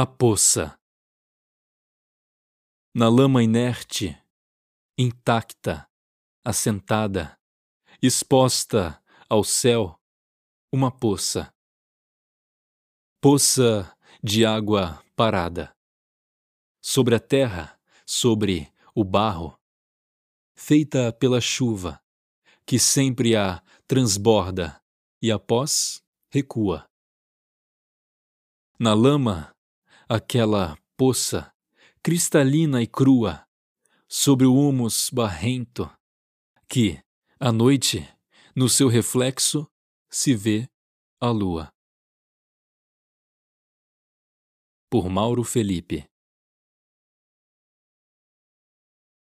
A 0.00 0.06
poça. 0.06 0.78
Na 2.94 3.08
lama 3.08 3.42
inerte, 3.42 4.16
intacta, 4.96 5.90
assentada, 6.44 7.36
exposta 8.00 9.02
ao 9.28 9.42
céu, 9.42 10.00
uma 10.72 10.92
poça. 10.92 11.52
Poça 13.20 13.92
de 14.22 14.46
água 14.46 15.04
parada. 15.16 15.76
Sobre 16.80 17.16
a 17.16 17.20
terra, 17.20 17.76
sobre 18.06 18.72
o 18.94 19.02
barro, 19.02 19.58
feita 20.54 21.12
pela 21.12 21.40
chuva, 21.40 22.00
que 22.64 22.78
sempre 22.78 23.34
a 23.34 23.60
transborda 23.84 24.80
e 25.20 25.32
após 25.32 26.00
recua. 26.30 26.88
Na 28.78 28.94
lama, 28.94 29.57
aquela 30.08 30.74
poça, 30.96 31.52
cristalina 32.02 32.82
e 32.82 32.86
crua, 32.86 33.46
sobre 34.08 34.46
o 34.46 34.54
humus 34.54 35.10
barrento, 35.10 35.90
que, 36.66 36.98
à 37.38 37.52
noite, 37.52 38.08
no 38.56 38.70
seu 38.70 38.88
reflexo, 38.88 39.70
se 40.08 40.34
vê 40.34 40.66
a 41.20 41.28
lua. 41.28 41.70
Por 44.88 45.10
Mauro 45.10 45.44
Felipe 45.44 46.08